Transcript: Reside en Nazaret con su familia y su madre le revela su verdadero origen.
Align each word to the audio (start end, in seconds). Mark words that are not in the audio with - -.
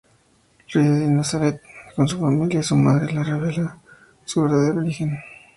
Reside 0.67 1.05
en 1.05 1.15
Nazaret 1.17 1.61
con 1.95 2.07
su 2.07 2.19
familia 2.19 2.61
y 2.61 2.63
su 2.63 2.75
madre 2.75 3.13
le 3.13 3.23
revela 3.23 3.77
su 4.25 4.41
verdadero 4.41 4.79
origen. 4.79 5.19